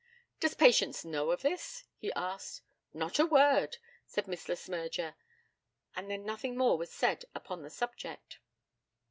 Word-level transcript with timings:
'Does 0.39 0.55
Patience 0.55 1.05
know 1.05 1.29
of 1.29 1.43
this?' 1.43 1.83
he 1.95 2.11
asked. 2.13 2.63
'Not 2.91 3.19
a 3.19 3.25
word,' 3.27 3.77
said 4.07 4.27
Miss 4.27 4.49
Le 4.49 4.55
Smyrger. 4.55 5.13
And 5.95 6.09
then 6.09 6.25
nothing 6.25 6.57
more 6.57 6.75
was 6.75 6.89
said 6.91 7.25
upon 7.35 7.61
the 7.61 7.69
subject. 7.69 8.39